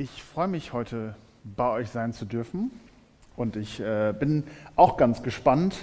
[0.00, 2.70] Ich freue mich heute bei euch sein zu dürfen
[3.36, 4.44] und ich äh, bin
[4.74, 5.76] auch ganz gespannt,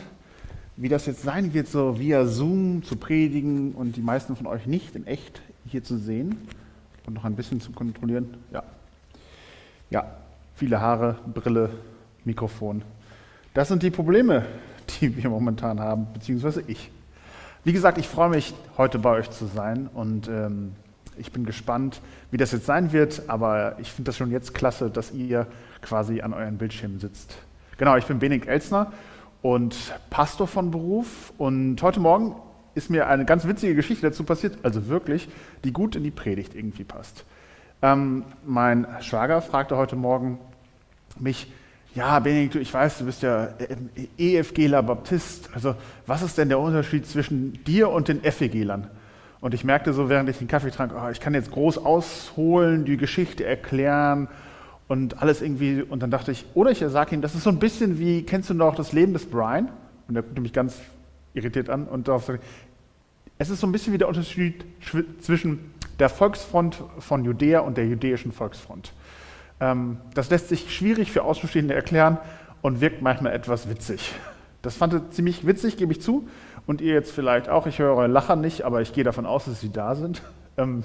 [0.76, 4.66] wie das jetzt sein wird, so via Zoom zu predigen und die meisten von euch
[4.66, 6.36] nicht in echt hier zu sehen
[7.06, 8.38] und noch ein bisschen zu kontrollieren.
[8.52, 8.64] Ja,
[9.92, 10.18] ja,
[10.56, 11.70] viele Haare, Brille,
[12.26, 12.82] Mikrofon.
[13.54, 14.48] Das sind die Probleme,
[15.00, 16.90] die wir momentan haben, beziehungsweise ich.
[17.64, 20.74] Wie gesagt, ich freue mich, heute bei euch zu sein und ähm,
[21.20, 24.90] ich bin gespannt, wie das jetzt sein wird, aber ich finde das schon jetzt klasse,
[24.90, 25.48] dass ihr
[25.82, 27.38] quasi an euren Bildschirmen sitzt.
[27.78, 28.92] Genau, ich bin Benedikt Elsner
[29.42, 29.76] und
[30.10, 32.36] Pastor von Beruf und heute Morgen
[32.76, 35.28] ist mir eine ganz witzige Geschichte dazu passiert, also wirklich,
[35.64, 37.26] die gut in die Predigt irgendwie passt.
[37.82, 40.40] Ähm, mein Schwager fragte heute Morgen
[41.20, 41.52] mich,
[41.96, 43.50] ja, Benedikt, ich weiß, du bist ja
[44.20, 45.50] EFGler Baptist.
[45.56, 45.74] Also,
[46.06, 48.88] was ist denn der Unterschied zwischen dir und den FEGlern?
[49.40, 52.86] Und ich merkte so, während ich den Kaffee trank, oh, ich kann jetzt groß ausholen,
[52.86, 54.28] die Geschichte erklären
[54.88, 55.82] und alles irgendwie.
[55.82, 58.50] Und dann dachte ich, oder ich sage ihm, das ist so ein bisschen wie, kennst
[58.50, 59.70] du noch das Leben des Brian?
[60.08, 60.80] Und er guckte mich ganz
[61.34, 62.42] irritiert an und darauf sagte,
[63.38, 64.66] es ist so ein bisschen wie der Unterschied
[65.22, 68.94] zwischen der Volksfront von Judäa und der jüdischen Volksfront.
[69.60, 72.18] Ähm, das lässt sich schwierig für Außenstehende erklären
[72.62, 74.14] und wirkt manchmal etwas witzig.
[74.62, 76.28] Das fand ich ziemlich witzig, gebe ich zu.
[76.68, 77.66] Und ihr jetzt vielleicht auch.
[77.66, 80.22] Ich höre eure Lacher nicht, aber ich gehe davon aus, dass sie da sind.
[80.60, 80.84] Ähm,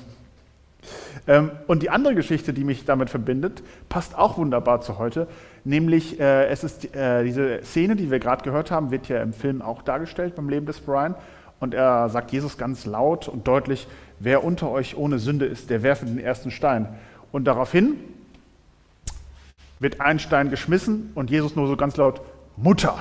[1.27, 5.28] ähm, und die andere Geschichte, die mich damit verbindet, passt auch wunderbar zu heute.
[5.64, 9.33] Nämlich, äh, es ist äh, diese Szene, die wir gerade gehört haben, wird ja im
[9.33, 11.14] Film auch dargestellt beim Leben des Brian.
[11.58, 13.86] Und er sagt Jesus ganz laut und deutlich:
[14.19, 16.86] Wer unter euch ohne Sünde ist, der werfe den ersten Stein.
[17.30, 17.94] Und daraufhin
[19.78, 22.20] wird ein Stein geschmissen und Jesus nur so ganz laut:
[22.58, 22.96] Mutter.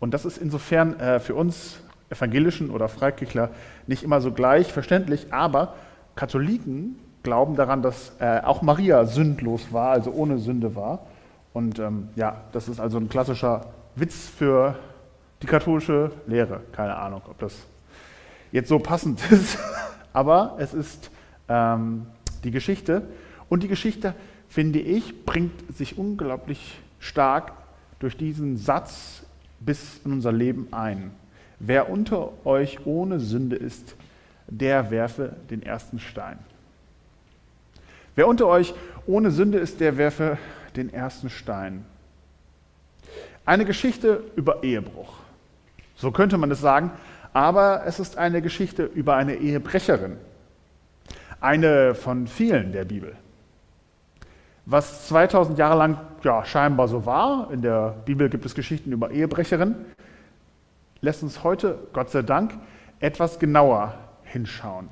[0.00, 1.78] Und das ist insofern äh, für uns
[2.10, 3.50] Evangelischen oder Freikirchler
[3.86, 5.74] nicht immer so gleich verständlich, aber
[6.14, 11.00] Katholiken glauben daran, dass äh, auch Maria sündlos war, also ohne Sünde war.
[11.52, 13.66] Und ähm, ja, das ist also ein klassischer
[13.96, 14.76] Witz für
[15.42, 16.60] die katholische Lehre.
[16.72, 17.54] Keine Ahnung, ob das
[18.52, 19.58] jetzt so passend ist,
[20.12, 21.10] aber es ist
[21.48, 22.06] ähm,
[22.44, 23.02] die Geschichte.
[23.48, 24.14] Und die Geschichte,
[24.48, 27.52] finde ich, bringt sich unglaublich stark
[27.98, 29.24] durch diesen Satz
[29.60, 31.12] bis in unser Leben ein.
[31.58, 33.96] Wer unter euch ohne Sünde ist,
[34.48, 36.38] der werfe den ersten Stein.
[38.14, 38.74] Wer unter euch
[39.06, 40.38] ohne Sünde ist, der werfe
[40.74, 41.84] den ersten Stein.
[43.44, 45.14] Eine Geschichte über Ehebruch.
[45.96, 46.90] So könnte man es sagen,
[47.32, 50.16] aber es ist eine Geschichte über eine Ehebrecherin.
[51.40, 53.14] Eine von vielen der Bibel.
[54.68, 59.12] Was 2000 Jahre lang ja, scheinbar so war, in der Bibel gibt es Geschichten über
[59.12, 59.76] Ehebrecherinnen,
[61.00, 62.52] lässt uns heute, Gott sei Dank,
[62.98, 63.94] etwas genauer
[64.24, 64.88] hinschauen.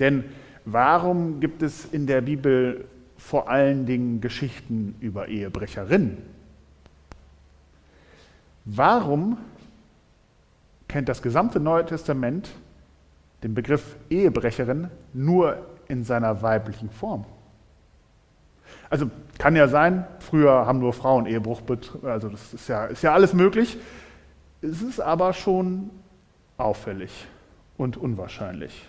[0.00, 0.24] Denn
[0.66, 2.84] warum gibt es in der Bibel
[3.16, 6.18] vor allen Dingen Geschichten über Ehebrecherinnen?
[8.66, 9.38] Warum
[10.88, 12.50] kennt das gesamte Neue Testament
[13.42, 15.56] den Begriff Ehebrecherin nur
[15.88, 17.24] in seiner weiblichen Form?
[18.94, 21.62] Also kann ja sein, früher haben nur Frauen Ehebruch,
[22.04, 23.76] also das ist ja, ist ja alles möglich.
[24.62, 25.90] Es ist aber schon
[26.58, 27.26] auffällig
[27.76, 28.86] und unwahrscheinlich.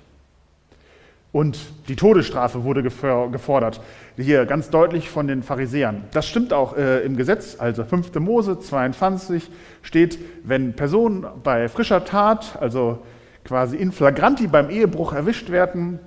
[1.32, 1.58] Und
[1.88, 3.82] die Todesstrafe wurde gefordert,
[4.16, 6.04] hier ganz deutlich von den Pharisäern.
[6.12, 8.14] Das stimmt auch äh, im Gesetz, also 5.
[8.20, 9.50] Mose 22
[9.82, 13.00] steht, wenn Personen bei frischer Tat, also
[13.44, 15.98] quasi in flagranti beim Ehebruch erwischt werden,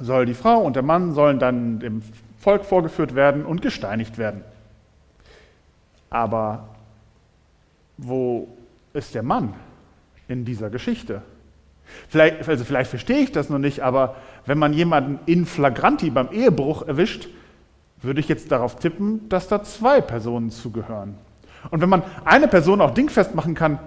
[0.00, 2.02] soll die Frau und der Mann sollen dann dem
[2.48, 4.42] Volk vorgeführt werden und gesteinigt werden.
[6.08, 6.70] Aber
[7.98, 8.48] wo
[8.94, 9.52] ist der Mann
[10.28, 11.20] in dieser Geschichte?
[12.08, 14.16] Vielleicht, also vielleicht verstehe ich das noch nicht, aber
[14.46, 17.28] wenn man jemanden in flagranti beim Ehebruch erwischt,
[18.00, 21.16] würde ich jetzt darauf tippen, dass da zwei Personen zugehören.
[21.70, 23.78] Und wenn man eine Person auch dingfest machen kann,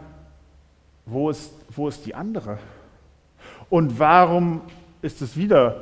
[1.08, 2.60] wo ist, wo ist die andere?
[3.72, 4.62] Und warum
[5.02, 5.82] ist es wieder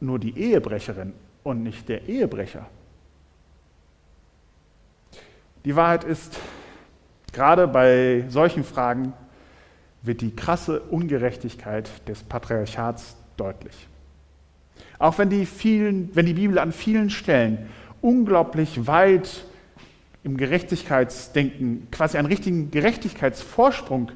[0.00, 1.12] nur die Ehebrecherin
[1.46, 2.66] und nicht der Ehebrecher.
[5.64, 6.36] Die Wahrheit ist,
[7.32, 9.12] gerade bei solchen Fragen
[10.02, 13.86] wird die krasse Ungerechtigkeit des Patriarchats deutlich.
[14.98, 17.70] Auch wenn die, vielen, wenn die Bibel an vielen Stellen
[18.00, 19.44] unglaublich weit
[20.24, 24.10] im Gerechtigkeitsdenken, quasi einen richtigen Gerechtigkeitsvorsprung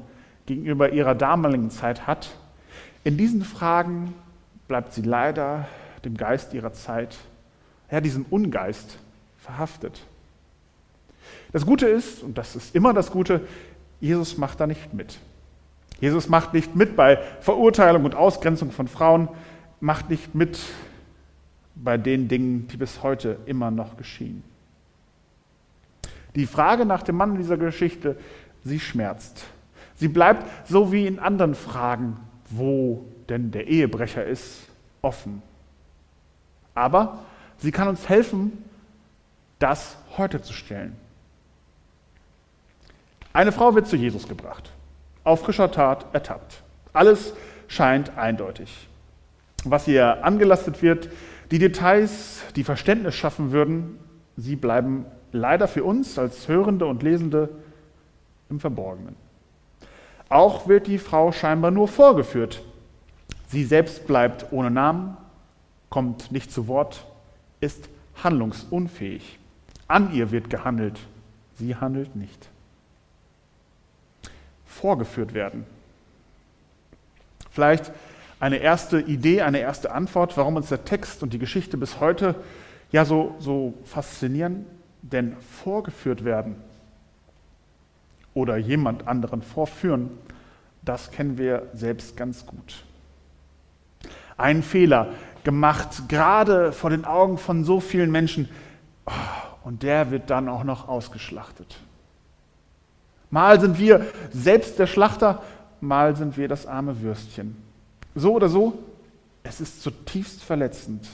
[0.47, 2.31] gegenüber ihrer damaligen Zeit hat,
[3.05, 4.13] in diesen Fragen
[4.67, 5.65] bleibt sie leider
[6.03, 7.17] dem Geist ihrer Zeit,
[7.91, 8.97] ja, diesem Ungeist
[9.37, 10.01] verhaftet.
[11.51, 13.41] Das Gute ist, und das ist immer das Gute,
[13.99, 15.19] Jesus macht da nicht mit.
[15.99, 19.27] Jesus macht nicht mit bei Verurteilung und Ausgrenzung von Frauen,
[19.79, 20.59] macht nicht mit
[21.75, 24.43] bei den Dingen, die bis heute immer noch geschehen.
[26.35, 28.17] Die Frage nach dem Mann in dieser Geschichte,
[28.63, 29.43] sie schmerzt.
[29.95, 32.17] Sie bleibt so wie in anderen Fragen,
[32.49, 34.67] wo denn der Ehebrecher ist,
[35.01, 35.41] offen.
[36.73, 37.19] Aber
[37.61, 38.63] sie kann uns helfen,
[39.59, 40.95] das heute zu stellen.
[43.33, 44.71] Eine Frau wird zu Jesus gebracht,
[45.23, 46.63] auf frischer Tat ertappt.
[46.91, 47.33] Alles
[47.67, 48.87] scheint eindeutig.
[49.63, 51.09] Was ihr angelastet wird,
[51.51, 53.99] die Details, die Verständnis schaffen würden,
[54.35, 57.49] sie bleiben leider für uns als Hörende und Lesende
[58.49, 59.15] im Verborgenen.
[60.27, 62.61] Auch wird die Frau scheinbar nur vorgeführt.
[63.47, 65.17] Sie selbst bleibt ohne Namen,
[65.89, 67.05] kommt nicht zu Wort,
[67.61, 67.87] ist
[68.21, 69.39] handlungsunfähig.
[69.87, 70.99] An ihr wird gehandelt,
[71.57, 72.49] sie handelt nicht.
[74.65, 75.65] Vorgeführt werden.
[77.51, 77.91] Vielleicht
[78.39, 82.35] eine erste Idee, eine erste Antwort, warum uns der Text und die Geschichte bis heute
[82.91, 84.65] ja so, so faszinieren.
[85.03, 86.55] Denn vorgeführt werden
[88.33, 90.11] oder jemand anderen vorführen,
[90.83, 92.83] das kennen wir selbst ganz gut.
[94.37, 95.09] Ein Fehler
[95.43, 98.49] gemacht, gerade vor den Augen von so vielen Menschen,
[99.05, 99.11] oh,
[99.63, 101.77] und der wird dann auch noch ausgeschlachtet.
[103.29, 105.41] Mal sind wir selbst der Schlachter,
[105.79, 107.55] mal sind wir das arme Würstchen.
[108.13, 108.77] So oder so,
[109.43, 111.07] es ist zutiefst verletzend,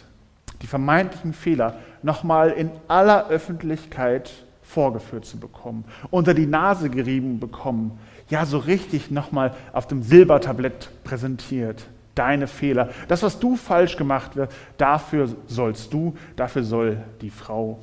[0.61, 4.31] die vermeintlichen Fehler nochmal in aller Öffentlichkeit
[4.63, 10.89] vorgeführt zu bekommen, unter die Nase gerieben bekommen, ja so richtig nochmal auf dem Silbertablett
[11.03, 11.85] präsentiert.
[12.17, 17.79] Deine Fehler, das, was du falsch gemacht wird, dafür sollst du, dafür soll die Frau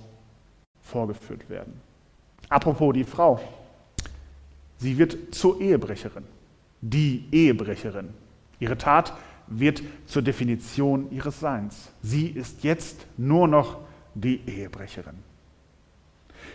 [0.82, 1.80] vorgeführt werden.
[2.48, 3.40] Apropos die Frau,
[4.78, 6.24] sie wird zur Ehebrecherin,
[6.80, 8.08] die Ehebrecherin.
[8.58, 9.12] Ihre Tat
[9.46, 11.92] wird zur Definition ihres Seins.
[12.02, 13.78] Sie ist jetzt nur noch
[14.14, 15.16] die Ehebrecherin.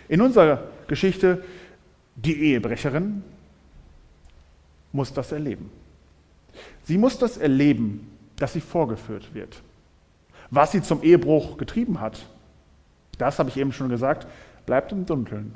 [0.10, 1.46] In unserer Geschichte,
[2.16, 3.24] die Ehebrecherin
[4.92, 5.70] muss das erleben.
[6.90, 9.62] Sie muss das erleben, dass sie vorgeführt wird.
[10.50, 12.26] Was sie zum Ehebruch getrieben hat,
[13.20, 14.26] das habe ich eben schon gesagt,
[14.66, 15.54] bleibt im Dunkeln.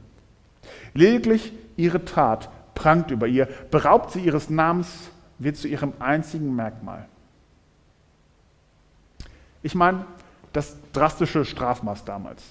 [0.94, 5.10] Lediglich ihre Tat prangt über ihr, beraubt sie ihres Namens,
[5.40, 7.08] wird zu ihrem einzigen Merkmal.
[9.64, 10.06] Ich meine,
[10.52, 12.44] das drastische Strafmaß damals,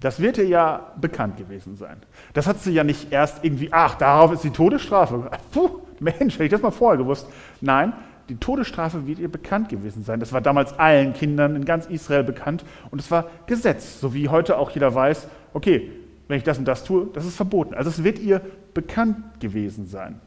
[0.00, 2.02] das wird ihr ja bekannt gewesen sein.
[2.34, 5.30] Das hat sie ja nicht erst irgendwie, ach, darauf ist die Todesstrafe.
[5.52, 7.26] Puh, Mensch, hätte ich das mal vorher gewusst.
[7.62, 7.94] Nein,
[8.28, 10.20] die Todesstrafe wird ihr bekannt gewesen sein.
[10.20, 14.28] Das war damals allen Kindern in ganz Israel bekannt und es war Gesetz, so wie
[14.28, 15.92] heute auch jeder weiß, okay,
[16.28, 17.74] wenn ich das und das tue, das ist verboten.
[17.74, 18.40] Also es wird ihr
[18.74, 20.20] bekannt gewesen sein.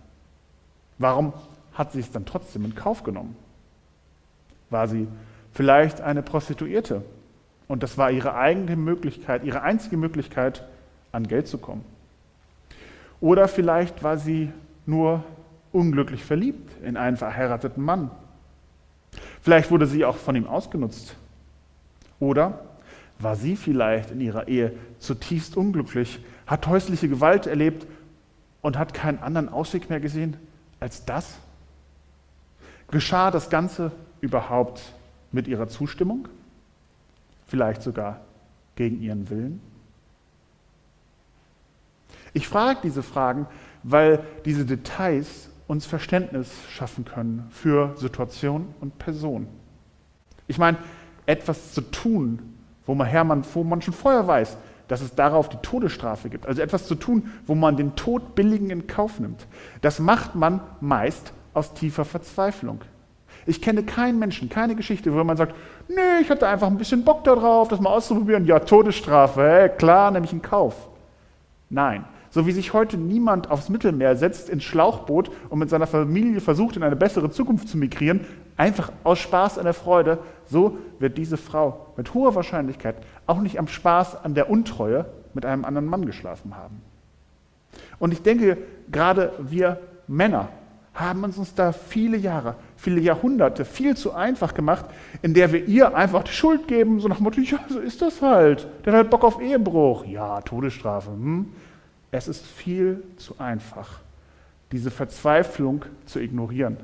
[0.98, 1.34] Warum
[1.74, 3.36] hat sie es dann trotzdem in Kauf genommen?
[4.70, 5.08] War sie
[5.54, 7.04] vielleicht eine Prostituierte.
[7.68, 10.66] Und das war ihre eigene Möglichkeit, ihre einzige Möglichkeit,
[11.12, 11.84] an Geld zu kommen.
[13.22, 14.52] Oder vielleicht war sie
[14.86, 15.24] nur
[15.72, 18.12] unglücklich verliebt in einen verheirateten Mann.
[19.42, 21.16] Vielleicht wurde sie auch von ihm ausgenutzt.
[22.20, 22.60] Oder
[23.20, 27.86] war sie vielleicht in ihrer Ehe zutiefst unglücklich, hat häusliche Gewalt erlebt
[28.62, 30.38] und hat keinen anderen Ausweg mehr gesehen
[30.80, 31.38] als das?
[32.92, 34.82] Geschah das Ganze überhaupt
[35.32, 36.28] mit ihrer Zustimmung?
[37.48, 38.22] Vielleicht sogar
[38.76, 39.62] gegen ihren Willen?
[42.34, 43.48] Ich frage diese Fragen,
[43.84, 49.46] weil diese Details uns Verständnis schaffen können für Situation und Person.
[50.48, 50.78] Ich meine,
[51.28, 52.40] etwas zu tun,
[52.88, 54.58] wo man, Hermann, wo schon vorher weiß,
[54.88, 56.48] dass es darauf die Todesstrafe gibt.
[56.48, 59.46] Also etwas zu tun, wo man den Tod billigen in Kauf nimmt.
[59.82, 62.82] Das macht man meist aus tiefer Verzweiflung.
[63.46, 65.56] Ich kenne keinen Menschen, keine Geschichte, wo man sagt,
[65.88, 68.48] nee, ich hatte einfach ein bisschen Bock darauf, das mal auszuprobieren.
[68.48, 70.90] Ja, Todesstrafe, hey, klar, nehme ich in Kauf.
[71.70, 76.42] Nein, so wie sich heute niemand aufs Mittelmeer setzt, ins Schlauchboot und mit seiner Familie
[76.42, 78.22] versucht, in eine bessere Zukunft zu migrieren,
[78.58, 82.96] einfach aus Spaß an der Freude, so wird diese Frau mit hoher Wahrscheinlichkeit
[83.26, 86.82] auch nicht am Spaß an der Untreue mit einem anderen Mann geschlafen haben.
[88.00, 88.58] Und ich denke,
[88.92, 90.50] gerade wir Männer
[90.94, 94.86] haben uns da viele Jahre, viele Jahrhunderte viel zu einfach gemacht,
[95.22, 98.02] in der wir ihr einfach die Schuld geben, so nach dem Motto, ja, so ist
[98.02, 98.68] das halt.
[98.84, 100.06] Der hat halt Bock auf Ehebruch.
[100.06, 101.12] Ja, Todesstrafe.
[101.12, 101.54] Hm.
[102.12, 104.00] Es ist viel zu einfach,
[104.72, 106.78] diese Verzweiflung zu ignorieren.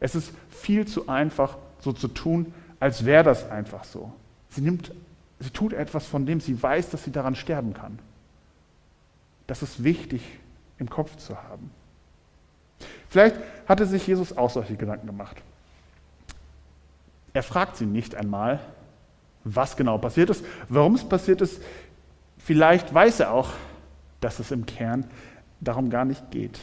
[0.00, 4.12] Es ist viel zu einfach, so zu tun, als wäre das einfach so.
[4.50, 4.92] Sie nimmt,
[5.40, 7.98] sie tut etwas, von dem sie weiß, dass sie daran sterben kann.
[9.46, 10.22] Das ist wichtig
[10.78, 11.70] im Kopf zu haben.
[13.08, 13.36] Vielleicht
[13.68, 15.36] hatte sich Jesus auch solche Gedanken gemacht.
[17.32, 18.60] Er fragt sie nicht einmal,
[19.44, 21.62] was genau passiert ist, warum es passiert ist.
[22.38, 23.50] Vielleicht weiß er auch,
[24.24, 25.04] dass es im Kern
[25.60, 26.58] darum gar nicht geht.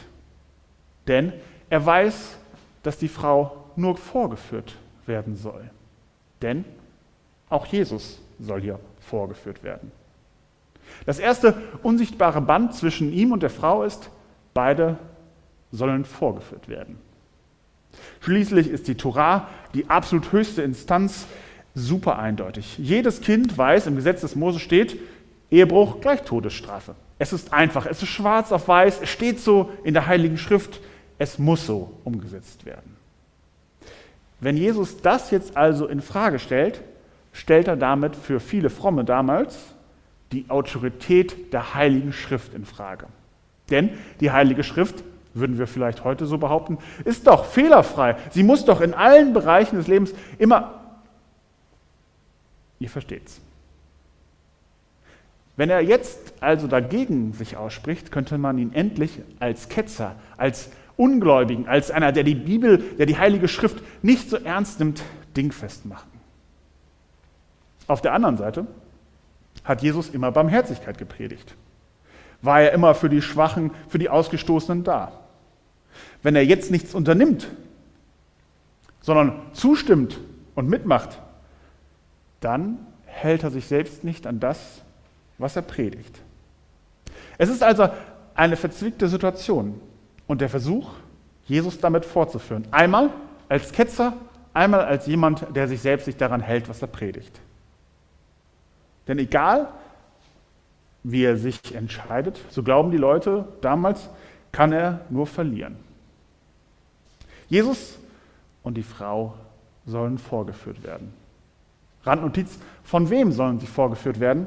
[1.06, 1.32] Denn
[1.70, 2.36] er weiß,
[2.82, 4.74] dass die Frau nur vorgeführt
[5.06, 5.70] werden soll.
[6.42, 6.64] Denn
[7.48, 9.92] auch Jesus soll hier vorgeführt werden.
[11.06, 11.54] Das erste
[11.84, 14.10] unsichtbare Band zwischen ihm und der Frau ist,
[14.54, 14.98] beide
[15.70, 16.98] sollen vorgeführt werden.
[18.20, 21.26] Schließlich ist die Torah die absolut höchste Instanz
[21.74, 22.76] super eindeutig.
[22.78, 24.98] Jedes Kind weiß, im Gesetz des Mose steht,
[25.50, 26.96] Ehebruch gleich Todesstrafe.
[27.22, 30.80] Es ist einfach, es ist schwarz auf weiß, es steht so in der Heiligen Schrift,
[31.18, 32.96] es muss so umgesetzt werden.
[34.40, 36.82] Wenn Jesus das jetzt also in Frage stellt,
[37.32, 39.56] stellt er damit für viele Fromme damals
[40.32, 43.06] die Autorität der Heiligen Schrift in Frage.
[43.70, 48.16] Denn die Heilige Schrift, würden wir vielleicht heute so behaupten, ist doch fehlerfrei.
[48.30, 50.80] Sie muss doch in allen Bereichen des Lebens immer.
[52.80, 53.40] Ihr versteht's.
[55.62, 61.68] Wenn er jetzt also dagegen sich ausspricht, könnte man ihn endlich als Ketzer, als Ungläubigen,
[61.68, 65.04] als einer, der die Bibel, der die Heilige Schrift nicht so ernst nimmt,
[65.36, 66.10] dingfest machen.
[67.86, 68.66] Auf der anderen Seite
[69.62, 71.54] hat Jesus immer Barmherzigkeit gepredigt.
[72.40, 75.12] War er immer für die Schwachen, für die Ausgestoßenen da.
[76.24, 77.46] Wenn er jetzt nichts unternimmt,
[79.00, 80.18] sondern zustimmt
[80.56, 81.20] und mitmacht,
[82.40, 84.82] dann hält er sich selbst nicht an das,
[85.38, 86.20] was er predigt.
[87.38, 87.88] Es ist also
[88.34, 89.80] eine verzwickte Situation
[90.26, 90.90] und der Versuch,
[91.46, 92.66] Jesus damit fortzuführen.
[92.70, 93.10] Einmal
[93.48, 94.14] als Ketzer,
[94.54, 97.40] einmal als jemand, der sich selbst nicht daran hält, was er predigt.
[99.08, 99.68] Denn egal,
[101.02, 104.08] wie er sich entscheidet, so glauben die Leute damals,
[104.52, 105.76] kann er nur verlieren.
[107.48, 107.98] Jesus
[108.62, 109.34] und die Frau
[109.84, 111.12] sollen vorgeführt werden.
[112.04, 114.46] Randnotiz, von wem sollen sie vorgeführt werden?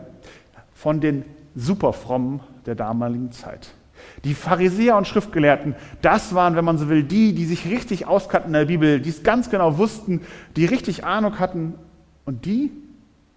[0.76, 3.70] Von den Superfrommen der damaligen Zeit.
[4.24, 8.50] Die Pharisäer und Schriftgelehrten, das waren, wenn man so will, die, die sich richtig auskannten
[8.50, 10.22] in der Bibel, die es ganz genau wussten,
[10.56, 11.74] die richtig Ahnung hatten
[12.26, 12.72] und die,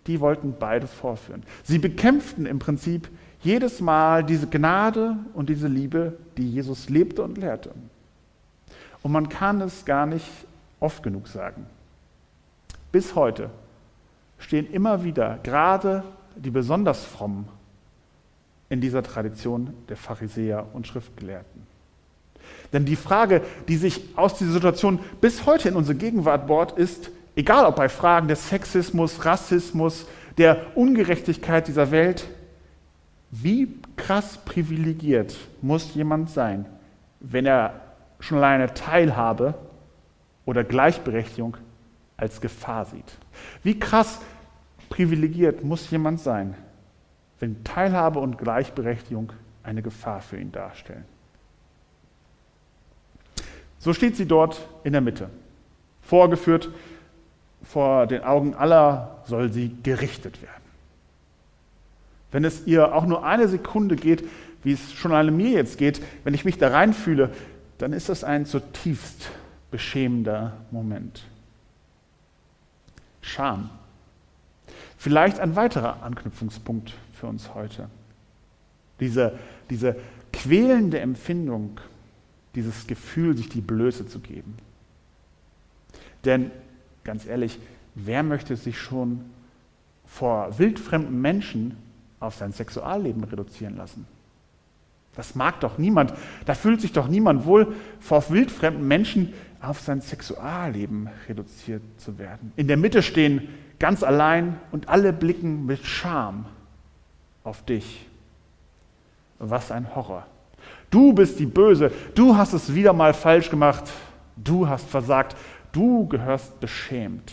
[0.06, 1.42] die wollten beide vorführen.
[1.62, 3.08] Sie bekämpften im Prinzip
[3.40, 7.70] jedes Mal diese Gnade und diese Liebe, die Jesus lebte und lehrte.
[9.02, 10.26] Und man kann es gar nicht
[10.80, 11.66] oft genug sagen.
[12.90, 13.50] Bis heute
[14.38, 16.02] stehen immer wieder gerade
[16.38, 17.48] die besonders frommen
[18.68, 21.66] in dieser Tradition der Pharisäer und Schriftgelehrten.
[22.72, 27.10] Denn die Frage, die sich aus dieser Situation bis heute in unsere Gegenwart bohrt, ist,
[27.34, 32.28] egal ob bei Fragen des Sexismus, Rassismus, der Ungerechtigkeit dieser Welt,
[33.30, 36.66] wie krass privilegiert muss jemand sein,
[37.20, 37.80] wenn er
[38.20, 39.54] schon alleine Teilhabe
[40.46, 41.56] oder Gleichberechtigung
[42.16, 43.18] als Gefahr sieht?
[43.62, 44.20] Wie krass
[44.88, 46.54] privilegiert muss jemand sein,
[47.40, 51.04] wenn Teilhabe und Gleichberechtigung eine Gefahr für ihn darstellen.
[53.78, 55.30] So steht sie dort in der Mitte.
[56.02, 56.70] Vorgeführt
[57.62, 60.54] vor den Augen aller soll sie gerichtet werden.
[62.30, 64.24] Wenn es ihr auch nur eine Sekunde geht,
[64.62, 67.30] wie es schon allein mir jetzt geht, wenn ich mich da reinfühle,
[67.78, 69.30] dann ist das ein zutiefst
[69.70, 71.22] beschämender Moment.
[73.20, 73.70] Scham.
[74.98, 77.88] Vielleicht ein weiterer Anknüpfungspunkt für uns heute.
[78.98, 79.38] Diese,
[79.70, 79.96] diese
[80.32, 81.80] quälende Empfindung,
[82.56, 84.56] dieses Gefühl, sich die Blöße zu geben.
[86.24, 86.50] Denn
[87.04, 87.60] ganz ehrlich,
[87.94, 89.24] wer möchte sich schon
[90.04, 91.76] vor wildfremden Menschen
[92.18, 94.04] auf sein Sexualleben reduzieren lassen?
[95.14, 96.12] Das mag doch niemand.
[96.44, 102.52] Da fühlt sich doch niemand wohl, vor wildfremden Menschen auf sein Sexualleben reduziert zu werden.
[102.56, 103.48] In der Mitte stehen
[103.78, 106.46] ganz allein und alle blicken mit Scham
[107.44, 108.06] auf dich.
[109.38, 110.26] Was ein Horror.
[110.90, 113.84] Du bist die Böse, du hast es wieder mal falsch gemacht,
[114.36, 115.36] du hast versagt,
[115.72, 117.32] du gehörst beschämt.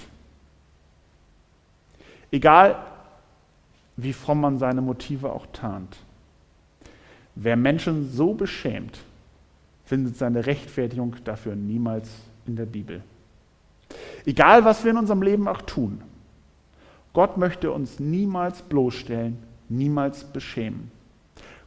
[2.31, 2.75] Egal,
[3.97, 5.95] wie fromm man seine Motive auch tarnt.
[7.35, 8.99] Wer Menschen so beschämt,
[9.85, 12.09] findet seine Rechtfertigung dafür niemals
[12.45, 13.01] in der Bibel.
[14.25, 16.01] Egal, was wir in unserem Leben auch tun,
[17.13, 19.37] Gott möchte uns niemals bloßstellen
[19.69, 20.91] niemals beschämen.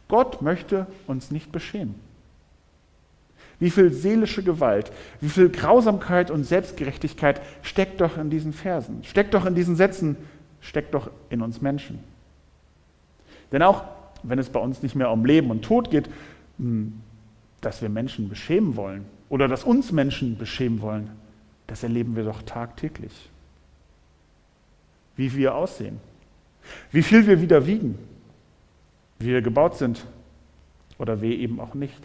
[0.09, 1.95] Gott möchte uns nicht beschämen.
[3.61, 9.35] Wie viel seelische Gewalt, wie viel Grausamkeit und Selbstgerechtigkeit steckt doch in diesen Versen, steckt
[9.35, 10.17] doch in diesen Sätzen,
[10.61, 11.99] steckt doch in uns Menschen.
[13.51, 13.85] Denn auch
[14.23, 16.09] wenn es bei uns nicht mehr um Leben und Tod geht,
[16.59, 17.01] hm,
[17.69, 21.11] dass wir Menschen beschämen wollen oder dass uns Menschen beschämen wollen,
[21.67, 23.13] das erleben wir doch tagtäglich.
[25.17, 26.01] wie wir aussehen,
[26.93, 27.99] wie viel wir wieder wiegen,
[29.19, 30.07] wie wir gebaut sind
[30.97, 32.01] oder wie eben auch nicht.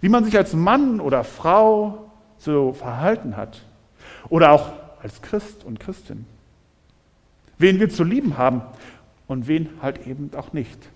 [0.00, 3.66] Wie man sich als Mann oder Frau zu verhalten hat
[4.30, 6.24] oder auch als Christ und Christin.
[7.58, 8.62] Wen wir zu lieben haben
[9.26, 10.88] und wen halt eben auch nicht.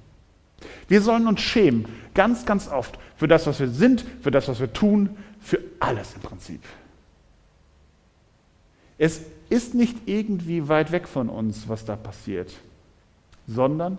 [0.88, 4.60] Wir sollen uns schämen, ganz, ganz oft, für das, was wir sind, für das, was
[4.60, 6.62] wir tun, für alles im Prinzip.
[8.98, 12.52] Es ist nicht irgendwie weit weg von uns, was da passiert,
[13.46, 13.98] sondern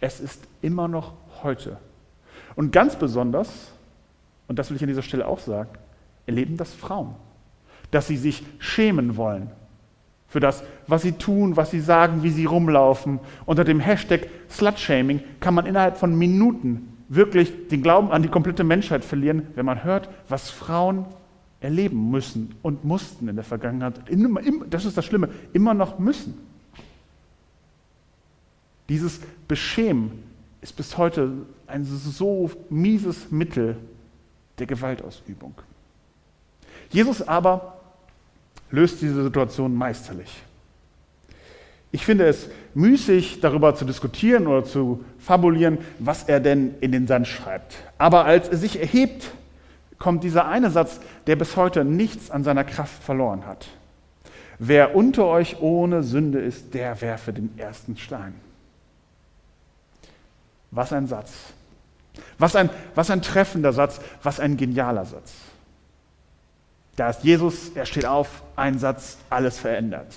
[0.00, 1.12] es ist immer noch
[1.42, 1.78] heute.
[2.56, 3.48] Und ganz besonders,
[4.48, 5.70] und das will ich an dieser Stelle auch sagen,
[6.26, 7.14] erleben das Frauen,
[7.90, 9.50] dass sie sich schämen wollen
[10.28, 13.18] für das, was sie tun, was sie sagen, wie sie rumlaufen.
[13.46, 18.62] Unter dem Hashtag Slutshaming kann man innerhalb von Minuten wirklich den Glauben an die komplette
[18.62, 21.06] Menschheit verlieren, wenn man hört, was Frauen
[21.60, 23.94] erleben müssen und mussten in der Vergangenheit.
[24.68, 26.34] Das ist das Schlimme, immer noch müssen.
[28.90, 30.22] Dieses Beschämen
[30.60, 31.32] ist bis heute
[31.66, 33.76] ein so mieses Mittel
[34.58, 35.54] der Gewaltausübung.
[36.90, 37.77] Jesus aber
[38.70, 40.42] löst diese Situation meisterlich.
[41.90, 47.06] Ich finde es müßig, darüber zu diskutieren oder zu fabulieren, was er denn in den
[47.06, 47.76] Sand schreibt.
[47.96, 49.30] Aber als er sich erhebt,
[49.98, 53.68] kommt dieser eine Satz, der bis heute nichts an seiner Kraft verloren hat.
[54.58, 58.34] Wer unter euch ohne Sünde ist, der werfe den ersten Stein.
[60.70, 61.32] Was ein Satz.
[62.38, 65.32] Was ein, was ein treffender Satz, was ein genialer Satz.
[66.98, 70.12] Da ist Jesus, er steht auf, ein Satz, alles verändert.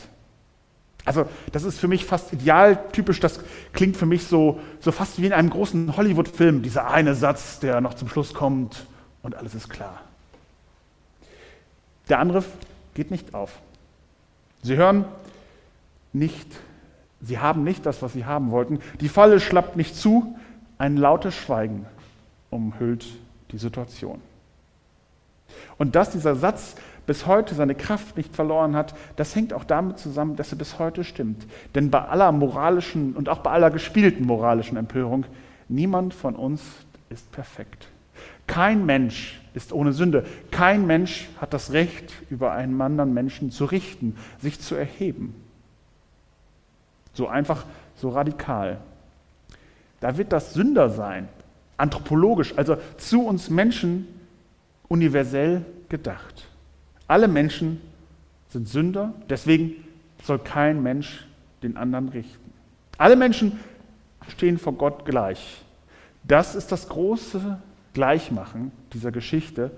[1.05, 3.39] Also das ist für mich fast idealtypisch, das
[3.71, 7.81] klingt für mich so, so fast wie in einem großen Hollywood-Film, dieser eine Satz, der
[7.81, 8.87] noch zum Schluss kommt
[9.21, 10.01] und alles ist klar.
[12.09, 12.47] Der Angriff
[12.95, 13.59] geht nicht auf.
[14.63, 15.05] Sie hören
[16.13, 16.47] nicht,
[17.21, 18.79] sie haben nicht das, was sie haben wollten.
[19.01, 20.35] Die Falle schlappt nicht zu,
[20.79, 21.85] ein lautes Schweigen
[22.49, 23.05] umhüllt
[23.51, 24.19] die Situation.
[25.77, 29.97] Und dass dieser Satz bis heute seine Kraft nicht verloren hat, das hängt auch damit
[29.97, 31.45] zusammen, dass er bis heute stimmt.
[31.75, 35.25] Denn bei aller moralischen und auch bei aller gespielten moralischen Empörung,
[35.67, 36.61] niemand von uns
[37.09, 37.87] ist perfekt.
[38.47, 40.25] Kein Mensch ist ohne Sünde.
[40.51, 45.35] Kein Mensch hat das Recht, über einen anderen Menschen zu richten, sich zu erheben.
[47.13, 48.77] So einfach, so radikal.
[49.99, 51.27] Da wird das Sündersein
[51.77, 54.07] anthropologisch, also zu uns Menschen
[54.91, 56.49] universell gedacht.
[57.07, 57.79] Alle Menschen
[58.49, 59.85] sind Sünder, deswegen
[60.21, 61.25] soll kein Mensch
[61.63, 62.51] den anderen richten.
[62.97, 63.57] Alle Menschen
[64.27, 65.63] stehen vor Gott gleich.
[66.25, 67.57] Das ist das große
[67.93, 69.71] Gleichmachen dieser Geschichte,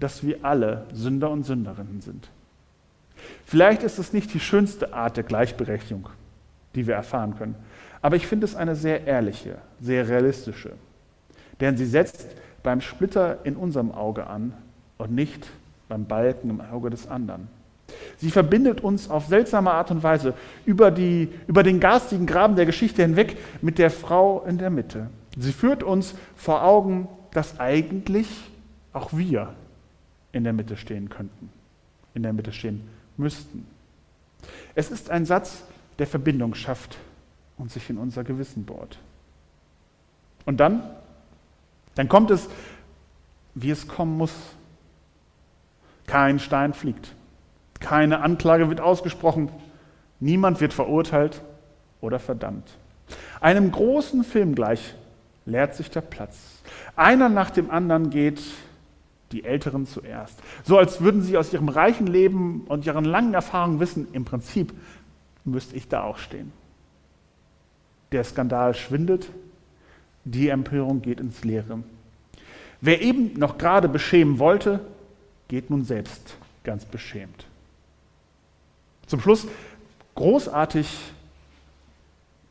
[0.00, 2.30] dass wir alle Sünder und Sünderinnen sind.
[3.44, 6.08] Vielleicht ist es nicht die schönste Art der Gleichberechtigung,
[6.74, 7.54] die wir erfahren können,
[8.00, 10.72] aber ich finde es eine sehr ehrliche, sehr realistische.
[11.60, 12.28] Denn sie setzt
[12.64, 14.52] beim Splitter in unserem Auge an
[14.98, 15.46] und nicht
[15.88, 17.46] beim Balken im Auge des anderen.
[18.16, 22.66] Sie verbindet uns auf seltsame Art und Weise über, die, über den garstigen Graben der
[22.66, 25.10] Geschichte hinweg mit der Frau in der Mitte.
[25.38, 28.28] Sie führt uns vor Augen, dass eigentlich
[28.92, 29.52] auch wir
[30.32, 31.50] in der Mitte stehen könnten,
[32.14, 33.66] in der Mitte stehen müssten.
[34.74, 35.64] Es ist ein Satz,
[35.98, 36.96] der Verbindung schafft
[37.58, 38.98] und sich in unser Gewissen bohrt.
[40.46, 40.82] Und dann
[41.94, 42.48] dann kommt es,
[43.54, 44.32] wie es kommen muss.
[46.06, 47.14] Kein Stein fliegt.
[47.80, 49.50] Keine Anklage wird ausgesprochen.
[50.20, 51.42] Niemand wird verurteilt
[52.00, 52.68] oder verdammt.
[53.40, 54.94] Einem großen Film gleich
[55.46, 56.62] leert sich der Platz.
[56.96, 58.40] Einer nach dem anderen geht,
[59.32, 60.38] die Älteren zuerst.
[60.64, 64.72] So als würden sie aus ihrem reichen Leben und ihren langen Erfahrungen wissen, im Prinzip
[65.44, 66.52] müsste ich da auch stehen.
[68.12, 69.28] Der Skandal schwindet,
[70.24, 71.82] die Empörung geht ins Leere.
[72.80, 74.80] Wer eben noch gerade beschämen wollte,
[75.48, 77.46] geht nun selbst ganz beschämt.
[79.06, 79.46] Zum Schluss,
[80.14, 80.88] großartig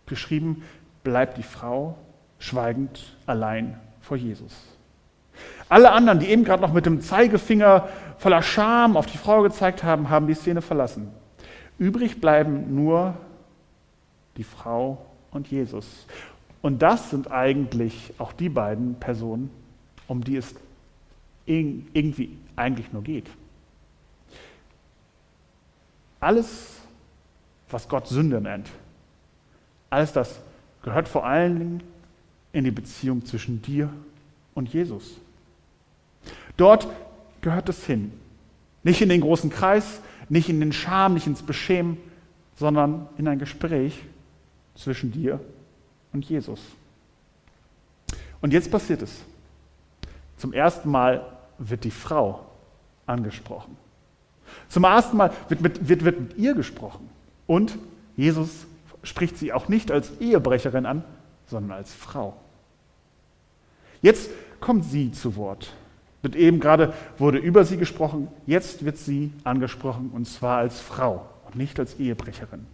[0.05, 0.63] geschrieben,
[1.03, 1.97] bleibt die Frau
[2.39, 4.53] schweigend allein vor Jesus.
[5.69, 9.83] Alle anderen, die eben gerade noch mit dem Zeigefinger voller Scham auf die Frau gezeigt
[9.83, 11.11] haben, haben die Szene verlassen.
[11.79, 13.15] Übrig bleiben nur
[14.37, 16.05] die Frau und Jesus.
[16.63, 19.51] Und das sind eigentlich auch die beiden Personen,
[20.07, 20.55] um die es
[21.45, 23.27] irgendwie eigentlich nur geht.
[26.21, 26.77] Alles,
[27.69, 28.69] was Gott Sünde nennt,
[29.89, 30.39] alles das
[30.83, 31.83] gehört vor allen Dingen
[32.53, 33.89] in die Beziehung zwischen dir
[34.53, 35.17] und Jesus.
[36.55, 36.87] Dort
[37.41, 38.13] gehört es hin.
[38.83, 39.99] Nicht in den großen Kreis,
[40.29, 41.97] nicht in den Scham, nicht ins Beschämen,
[42.55, 44.01] sondern in ein Gespräch
[44.75, 45.52] zwischen dir und
[46.21, 46.61] Jesus.
[48.41, 49.23] Und jetzt passiert es.
[50.37, 51.25] Zum ersten Mal
[51.57, 52.45] wird die Frau
[53.05, 53.77] angesprochen.
[54.67, 57.09] Zum ersten Mal wird mit, wird, wird mit ihr gesprochen.
[57.47, 57.77] Und
[58.15, 58.65] Jesus
[59.03, 61.03] spricht sie auch nicht als Ehebrecherin an,
[61.47, 62.35] sondern als Frau.
[64.01, 65.73] Jetzt kommt sie zu Wort.
[66.21, 71.27] Wird eben gerade wurde über sie gesprochen, jetzt wird sie angesprochen und zwar als Frau
[71.45, 72.65] und nicht als Ehebrecherin.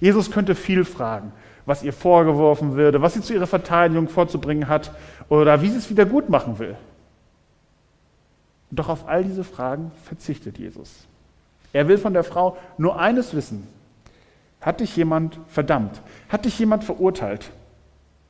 [0.00, 1.32] Jesus könnte viel fragen,
[1.68, 4.90] was ihr vorgeworfen würde, was sie zu ihrer Verteidigung vorzubringen hat
[5.28, 6.76] oder wie sie es wieder gut machen will.
[8.70, 11.06] Doch auf all diese Fragen verzichtet Jesus.
[11.74, 13.68] Er will von der Frau nur eines wissen.
[14.62, 16.00] Hat dich jemand verdammt?
[16.30, 17.50] Hat dich jemand verurteilt?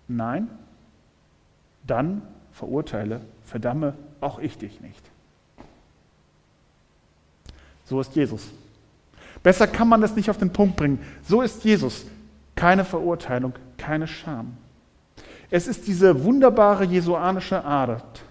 [0.08, 0.48] Nein?
[1.86, 2.22] Dann
[2.52, 5.02] verurteile, verdamme auch ich dich nicht.
[7.84, 8.48] So ist Jesus.
[9.44, 10.98] Besser kann man das nicht auf den Punkt bringen.
[11.22, 12.04] So ist Jesus.
[12.58, 14.56] Keine Verurteilung, keine Scham.
[15.48, 18.24] Es ist diese wunderbare jesuanische Art,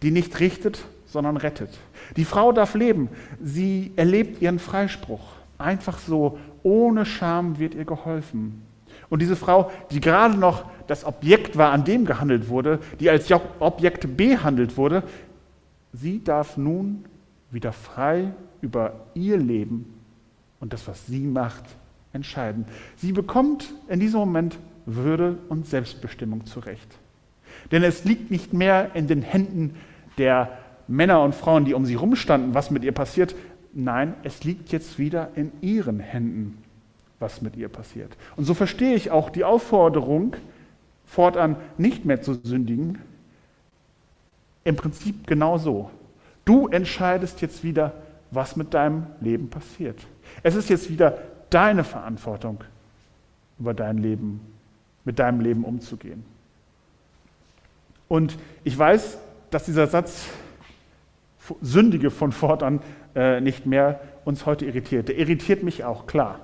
[0.00, 1.76] die nicht richtet, sondern rettet.
[2.16, 3.10] Die Frau darf leben.
[3.38, 5.20] Sie erlebt ihren Freispruch.
[5.58, 8.62] Einfach so, ohne Scham wird ihr geholfen.
[9.10, 13.30] Und diese Frau, die gerade noch das Objekt war, an dem gehandelt wurde, die als
[13.58, 15.02] Objekt behandelt wurde,
[15.92, 17.04] sie darf nun
[17.50, 20.00] wieder frei über ihr Leben
[20.60, 21.64] und das, was sie macht,
[22.16, 22.64] entscheiden.
[22.96, 26.98] Sie bekommt in diesem Moment Würde und Selbstbestimmung zurecht.
[27.70, 29.76] Denn es liegt nicht mehr in den Händen
[30.18, 33.34] der Männer und Frauen, die um sie rumstanden, was mit ihr passiert.
[33.72, 36.58] Nein, es liegt jetzt wieder in ihren Händen,
[37.18, 38.16] was mit ihr passiert.
[38.36, 40.36] Und so verstehe ich auch die Aufforderung,
[41.04, 42.98] fortan nicht mehr zu sündigen,
[44.64, 45.90] im Prinzip genau so.
[46.44, 47.92] Du entscheidest jetzt wieder,
[48.30, 49.98] was mit deinem Leben passiert.
[50.42, 51.18] Es ist jetzt wieder
[51.50, 52.62] deine Verantwortung,
[53.58, 54.40] über dein Leben,
[55.04, 56.24] mit deinem Leben umzugehen.
[58.08, 59.18] Und ich weiß,
[59.50, 60.26] dass dieser Satz
[61.62, 62.80] Sündige von fortan
[63.14, 65.08] äh, nicht mehr uns heute irritiert.
[65.08, 66.40] Der irritiert mich auch, klar.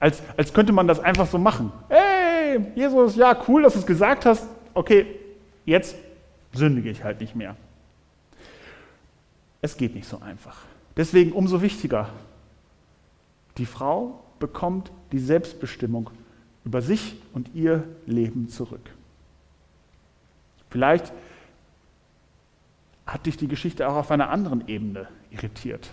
[0.00, 1.72] Als, als könnte man das einfach so machen.
[1.88, 4.46] Hey, Jesus, ja, cool, dass du es gesagt hast.
[4.74, 5.06] Okay,
[5.64, 5.96] jetzt
[6.52, 7.56] sündige ich halt nicht mehr.
[9.60, 10.62] Es geht nicht so einfach.
[10.96, 12.08] Deswegen umso wichtiger.
[13.58, 16.10] Die Frau bekommt die Selbstbestimmung
[16.64, 18.90] über sich und ihr Leben zurück.
[20.70, 21.12] Vielleicht
[23.06, 25.90] hat dich die Geschichte auch auf einer anderen Ebene irritiert.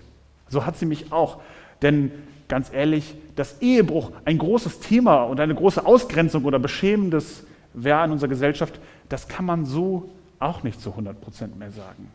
[0.50, 1.42] So hat sie mich auch.
[1.82, 2.12] Denn
[2.48, 8.12] ganz ehrlich, dass Ehebruch ein großes Thema und eine große Ausgrenzung oder Beschämendes wäre in
[8.12, 12.12] unserer Gesellschaft, das kann man so auch nicht zu 100 Prozent mehr sagen.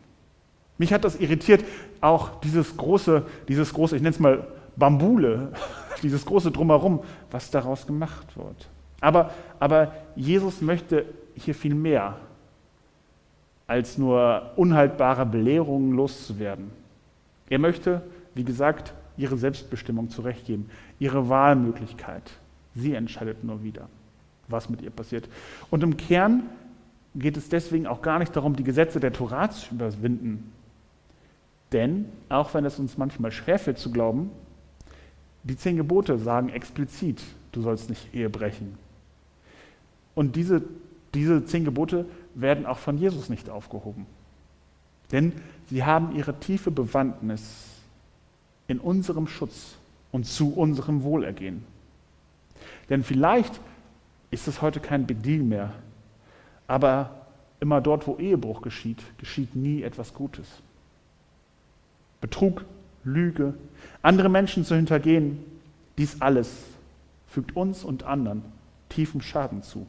[0.78, 1.64] Mich hat das irritiert,
[2.00, 5.52] auch dieses große, dieses große, ich nenne es mal Bambule,
[6.02, 8.68] dieses große Drumherum, was daraus gemacht wird.
[9.00, 12.16] Aber, aber Jesus möchte hier viel mehr
[13.66, 16.70] als nur unhaltbare Belehrungen loszuwerden.
[17.48, 18.02] Er möchte,
[18.34, 22.30] wie gesagt, ihre Selbstbestimmung zurechtgeben, ihre Wahlmöglichkeit.
[22.74, 23.88] Sie entscheidet nur wieder,
[24.48, 25.28] was mit ihr passiert.
[25.70, 26.44] Und im Kern
[27.14, 30.52] geht es deswegen auch gar nicht darum, die Gesetze der Torah zu überwinden,
[31.72, 34.30] denn, auch wenn es uns manchmal schwerfällt zu glauben,
[35.42, 37.22] die zehn Gebote sagen explizit,
[37.52, 38.76] du sollst nicht Ehe brechen.
[40.14, 40.62] Und diese,
[41.14, 44.06] diese zehn Gebote werden auch von Jesus nicht aufgehoben.
[45.12, 45.32] Denn
[45.68, 47.66] sie haben ihre tiefe Bewandtnis
[48.68, 49.76] in unserem Schutz
[50.12, 51.64] und zu unserem Wohlergehen.
[52.88, 53.60] Denn vielleicht
[54.30, 55.72] ist es heute kein Big Deal mehr,
[56.66, 57.26] aber
[57.58, 60.46] immer dort, wo Ehebruch geschieht, geschieht nie etwas Gutes.
[62.20, 62.64] Betrug,
[63.04, 63.54] Lüge,
[64.02, 65.38] andere Menschen zu hintergehen,
[65.98, 66.50] dies alles
[67.26, 68.42] fügt uns und anderen
[68.88, 69.86] tiefen Schaden zu.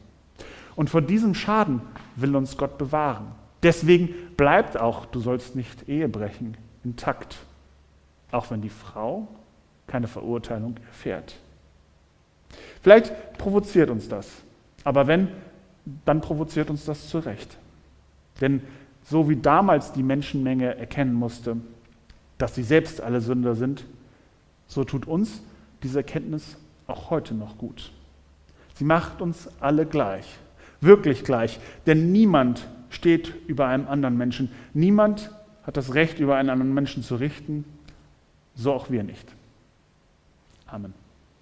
[0.76, 1.82] Und vor diesem Schaden
[2.16, 3.32] will uns Gott bewahren.
[3.62, 7.36] Deswegen bleibt auch, du sollst nicht Ehe brechen, intakt,
[8.30, 9.28] auch wenn die Frau
[9.86, 11.36] keine Verurteilung erfährt.
[12.82, 14.28] Vielleicht provoziert uns das,
[14.84, 15.28] aber wenn,
[16.04, 17.56] dann provoziert uns das zu Recht.
[18.40, 18.62] Denn
[19.04, 21.56] so wie damals die Menschenmenge erkennen musste,
[22.42, 23.84] dass sie selbst alle Sünder sind,
[24.66, 25.44] so tut uns
[25.84, 26.56] diese Erkenntnis
[26.88, 27.92] auch heute noch gut.
[28.74, 30.26] Sie macht uns alle gleich,
[30.80, 34.50] wirklich gleich, denn niemand steht über einem anderen Menschen.
[34.74, 35.30] Niemand
[35.62, 37.64] hat das Recht, über einen anderen Menschen zu richten,
[38.56, 39.32] so auch wir nicht.
[40.66, 40.94] Amen.